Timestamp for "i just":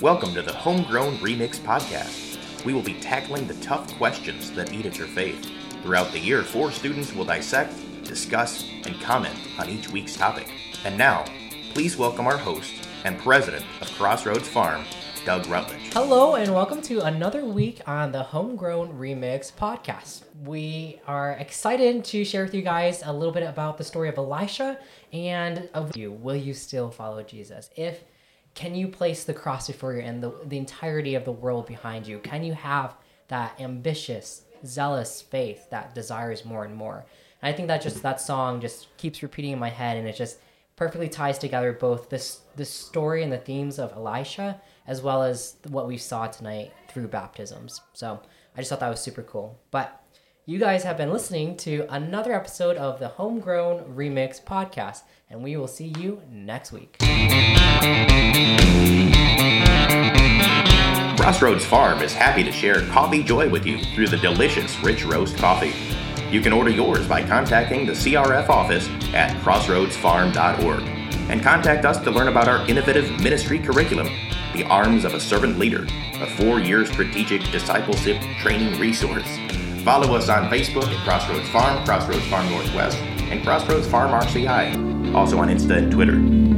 48.56-48.70